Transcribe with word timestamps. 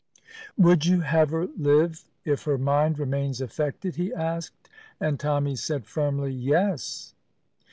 "Would 0.57 0.87
you 0.87 1.01
have 1.01 1.29
her 1.29 1.45
live 1.55 2.05
if 2.25 2.41
her 2.45 2.57
mind 2.57 2.97
remains 2.97 3.39
affected?" 3.39 3.97
he 3.97 4.11
asked; 4.11 4.67
and 4.99 5.19
Tommy 5.19 5.55
said 5.55 5.85
firmly, 5.85 6.31
"Yes." 6.33 7.13